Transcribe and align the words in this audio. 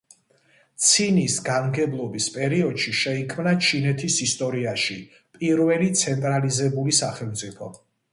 ცინის 0.83 1.33
განმგებლობის 1.49 2.29
პერიოდში 2.37 2.93
შეიქმნა 2.99 3.53
ჩინეთის 3.67 4.15
ისტორიაში 4.27 4.97
პირველი 5.37 5.91
ცენტრალიზებული 6.01 6.97
სახელმწიფო. 7.03 7.69